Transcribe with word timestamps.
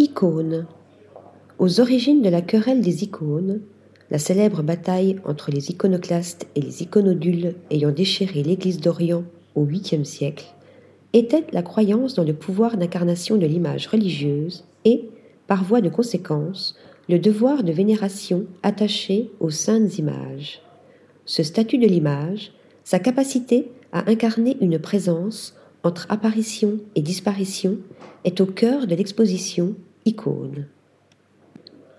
Icônes. 0.00 0.68
Aux 1.58 1.80
origines 1.80 2.22
de 2.22 2.28
la 2.28 2.40
querelle 2.40 2.82
des 2.82 3.02
icônes, 3.02 3.62
la 4.12 4.20
célèbre 4.20 4.62
bataille 4.62 5.16
entre 5.24 5.50
les 5.50 5.72
iconoclastes 5.72 6.46
et 6.54 6.60
les 6.60 6.84
iconodules 6.84 7.56
ayant 7.72 7.90
déchiré 7.90 8.44
l'Église 8.44 8.80
d'Orient 8.80 9.24
au 9.56 9.64
8e 9.64 10.04
siècle, 10.04 10.54
était 11.14 11.44
la 11.52 11.62
croyance 11.62 12.14
dans 12.14 12.22
le 12.22 12.32
pouvoir 12.32 12.76
d'incarnation 12.76 13.38
de 13.38 13.46
l'image 13.46 13.88
religieuse 13.88 14.64
et, 14.84 15.08
par 15.48 15.64
voie 15.64 15.80
de 15.80 15.88
conséquence, 15.88 16.76
le 17.08 17.18
devoir 17.18 17.64
de 17.64 17.72
vénération 17.72 18.46
attaché 18.62 19.32
aux 19.40 19.50
saintes 19.50 19.98
images. 19.98 20.62
Ce 21.24 21.42
statut 21.42 21.78
de 21.78 21.88
l'image, 21.88 22.52
sa 22.84 23.00
capacité 23.00 23.72
à 23.90 24.08
incarner 24.08 24.58
une 24.60 24.78
présence 24.78 25.56
entre 25.82 26.06
apparition 26.10 26.78
et 26.94 27.02
disparition, 27.02 27.78
est 28.24 28.40
au 28.40 28.46
cœur 28.46 28.86
de 28.86 28.94
l'exposition 28.94 29.74
icône. 30.04 30.66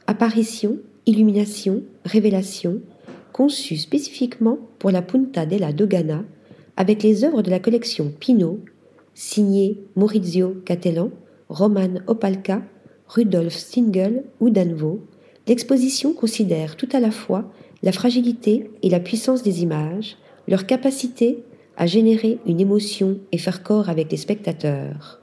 Apparition, 0.07 0.77
illumination, 1.05 1.83
révélation, 2.05 2.81
conçue 3.31 3.77
spécifiquement 3.77 4.57
pour 4.79 4.91
la 4.91 5.01
Punta 5.01 5.45
della 5.45 5.71
Dogana, 5.71 6.23
avec 6.77 7.03
les 7.03 7.23
œuvres 7.23 7.41
de 7.41 7.49
la 7.49 7.59
collection 7.59 8.11
Pinault, 8.19 8.59
signées 9.13 9.79
Maurizio 9.95 10.55
Catellan, 10.65 11.11
Roman 11.49 11.99
Opalka, 12.07 12.61
Rudolf 13.07 13.55
Stingel 13.55 14.23
ou 14.39 14.49
Danvo, 14.49 15.01
l'exposition 15.47 16.13
considère 16.13 16.75
tout 16.75 16.89
à 16.93 16.99
la 16.99 17.11
fois 17.11 17.51
la 17.81 17.91
fragilité 17.91 18.69
et 18.83 18.89
la 18.89 18.99
puissance 18.99 19.41
des 19.41 19.63
images, 19.63 20.17
leur 20.47 20.65
capacité 20.65 21.43
à 21.79 21.87
générer 21.87 22.39
une 22.45 22.59
émotion 22.59 23.17
et 23.31 23.37
faire 23.37 23.63
corps 23.63 23.89
avec 23.89 24.11
les 24.11 24.17
spectateurs. 24.17 25.21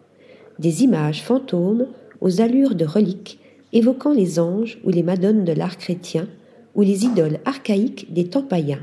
Des 0.59 0.83
images 0.83 1.23
fantômes 1.23 1.87
aux 2.23 2.41
allures 2.41 2.75
de 2.75 2.87
reliques, 2.87 3.39
évoquant 3.75 4.15
les 4.15 4.41
anges 4.41 4.79
ou 4.83 4.89
les 4.89 5.03
madones 5.03 5.45
de 5.45 5.53
l'art 5.53 5.77
chrétien, 5.77 6.27
ou 6.75 6.81
les 6.81 7.05
idoles 7.05 7.39
archaïques 7.45 8.13
des 8.13 8.25
temps 8.25 8.43
païens. 8.43 8.83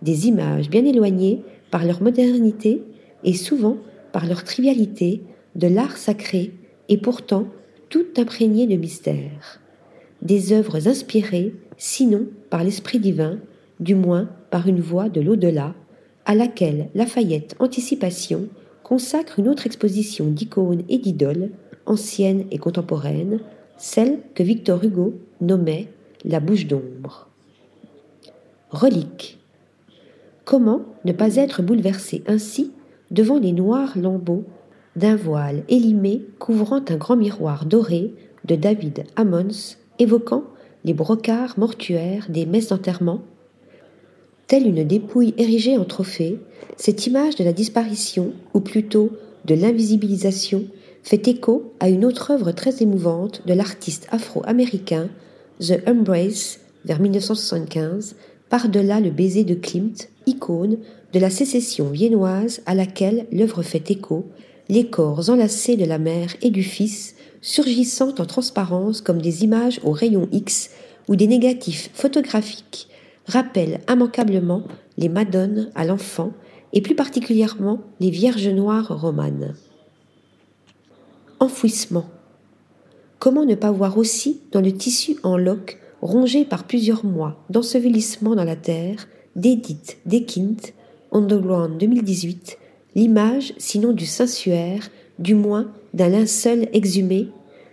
Des 0.00 0.28
images 0.28 0.70
bien 0.70 0.84
éloignées 0.84 1.42
par 1.70 1.84
leur 1.84 2.02
modernité 2.02 2.82
et 3.22 3.34
souvent 3.34 3.76
par 4.12 4.26
leur 4.26 4.42
trivialité 4.42 5.22
de 5.56 5.68
l'art 5.68 5.98
sacré 5.98 6.52
et 6.88 6.96
pourtant 6.96 7.48
tout 7.90 8.06
imprégnées 8.16 8.66
de 8.66 8.76
mystère. 8.76 9.60
Des 10.22 10.52
œuvres 10.54 10.88
inspirées, 10.88 11.54
sinon 11.76 12.26
par 12.48 12.64
l'Esprit 12.64 12.98
divin, 12.98 13.38
du 13.78 13.94
moins 13.94 14.28
par 14.50 14.68
une 14.68 14.80
voix 14.80 15.10
de 15.10 15.20
l'au-delà, 15.20 15.74
à 16.28 16.34
laquelle 16.34 16.90
Lafayette 16.94 17.56
Anticipation 17.58 18.48
consacre 18.84 19.38
une 19.38 19.48
autre 19.48 19.66
exposition 19.66 20.26
d'icônes 20.26 20.82
et 20.88 20.98
d'idoles 20.98 21.50
ancienne 21.86 22.44
et 22.50 22.58
contemporaine, 22.58 23.40
celle 23.78 24.20
que 24.34 24.42
Victor 24.42 24.84
Hugo 24.84 25.14
nommait 25.40 25.88
la 26.24 26.38
bouche 26.38 26.66
d'ombre. 26.66 27.28
Relique. 28.70 29.38
Comment 30.44 30.82
ne 31.06 31.12
pas 31.12 31.36
être 31.36 31.62
bouleversé 31.62 32.22
ainsi 32.26 32.72
devant 33.10 33.38
les 33.38 33.52
noirs 33.52 33.96
lambeaux 33.96 34.44
d'un 34.96 35.16
voile 35.16 35.64
élimé 35.68 36.26
couvrant 36.38 36.82
un 36.88 36.96
grand 36.96 37.16
miroir 37.16 37.64
doré 37.64 38.12
de 38.44 38.54
David 38.54 39.04
Ammons 39.16 39.76
évoquant 39.98 40.44
les 40.84 40.92
brocarts 40.92 41.58
mortuaires 41.58 42.26
des 42.28 42.44
messes 42.44 42.68
d'enterrement 42.68 43.22
Telle 44.48 44.66
une 44.66 44.82
dépouille 44.82 45.34
érigée 45.36 45.76
en 45.76 45.84
trophée, 45.84 46.38
cette 46.78 47.06
image 47.06 47.36
de 47.36 47.44
la 47.44 47.52
disparition, 47.52 48.32
ou 48.54 48.60
plutôt 48.60 49.10
de 49.44 49.54
l'invisibilisation, 49.54 50.64
fait 51.02 51.28
écho 51.28 51.74
à 51.80 51.90
une 51.90 52.06
autre 52.06 52.30
œuvre 52.30 52.52
très 52.52 52.82
émouvante 52.82 53.42
de 53.46 53.52
l'artiste 53.52 54.06
afro-américain 54.10 55.10
The 55.60 55.86
Embrace 55.86 56.60
vers 56.86 56.98
1975, 56.98 58.16
par-delà 58.48 59.00
le 59.00 59.10
baiser 59.10 59.44
de 59.44 59.54
Klimt, 59.54 60.08
icône 60.24 60.78
de 61.12 61.18
la 61.18 61.28
sécession 61.28 61.90
viennoise 61.90 62.62
à 62.64 62.74
laquelle 62.74 63.26
l'œuvre 63.30 63.62
fait 63.62 63.90
écho, 63.90 64.24
les 64.70 64.86
corps 64.86 65.28
enlacés 65.28 65.76
de 65.76 65.84
la 65.84 65.98
mère 65.98 66.34
et 66.40 66.48
du 66.48 66.62
fils 66.62 67.16
surgissant 67.42 68.14
en 68.18 68.24
transparence 68.24 69.02
comme 69.02 69.20
des 69.20 69.44
images 69.44 69.78
au 69.84 69.92
rayon 69.92 70.26
X 70.32 70.70
ou 71.06 71.16
des 71.16 71.26
négatifs 71.26 71.90
photographiques 71.92 72.88
rappellent 73.28 73.80
immanquablement 73.88 74.64
les 74.96 75.08
Madones 75.08 75.70
à 75.74 75.84
l'enfant 75.84 76.32
et 76.72 76.82
plus 76.82 76.94
particulièrement 76.94 77.80
les 78.00 78.10
Vierges 78.10 78.48
noires 78.48 79.00
romanes. 79.00 79.54
Enfouissement. 81.40 82.06
Comment 83.18 83.44
ne 83.44 83.54
pas 83.54 83.70
voir 83.70 83.96
aussi 83.98 84.40
dans 84.52 84.60
le 84.60 84.72
tissu 84.72 85.16
en 85.22 85.36
loques, 85.36 85.78
rongé 86.02 86.44
par 86.44 86.64
plusieurs 86.64 87.04
mois 87.04 87.42
d'ensevelissement 87.50 88.34
dans 88.34 88.44
la 88.44 88.56
terre, 88.56 89.06
d'Edith 89.36 89.98
Dekint, 90.06 90.56
Underground 91.12 91.78
2018, 91.78 92.58
l'image, 92.94 93.54
sinon 93.58 93.92
du 93.92 94.06
sensuaire, 94.06 94.90
du 95.18 95.34
moins 95.34 95.70
d'un 95.94 96.08
linceul 96.08 96.68
exhumé, 96.72 97.28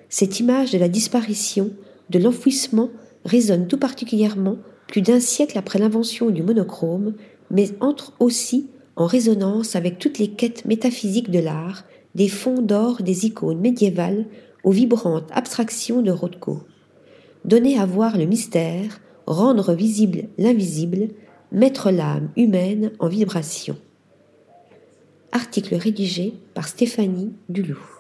cette 0.10 0.40
image 0.40 0.72
de 0.72 0.78
la 0.78 0.90
disparition, 0.90 1.72
de 2.10 2.20
l'enfouissement 2.20 2.90
résonne 3.26 3.68
tout 3.68 3.78
particulièrement 3.78 4.58
plus 4.88 5.02
d'un 5.02 5.20
siècle 5.20 5.58
après 5.58 5.80
l'invention 5.80 6.30
du 6.30 6.44
monochrome, 6.44 7.14
mais 7.50 7.70
entre 7.80 8.14
aussi 8.20 8.70
en 8.96 9.06
résonance 9.06 9.76
avec 9.76 10.00
toutes 10.00 10.20
les 10.20 10.30
quêtes 10.30 10.66
métaphysiques 10.66 11.32
de 11.32 11.40
l'art, 11.40 11.84
des 12.16 12.30
fonds 12.30 12.62
d'or 12.62 13.02
des 13.02 13.26
icônes 13.26 13.60
médiévales 13.60 14.26
aux 14.64 14.72
vibrantes 14.72 15.30
abstractions 15.32 16.02
de 16.02 16.12
Rothko. 16.12 16.62
Donner 17.44 17.78
à 17.78 17.86
voir 17.86 18.18
le 18.18 18.26
mystère, 18.26 19.00
rendre 19.28 19.74
visible 19.74 20.24
l'invisible, 20.38 21.10
mettre 21.52 21.92
l'âme 21.92 22.30
humaine 22.36 22.92
en 23.00 23.08
vibration. 23.08 23.78
Article 25.32 25.76
rédigé 25.76 26.34
par 26.54 26.68
Stéphanie 26.68 27.34
Dulou. 27.50 27.95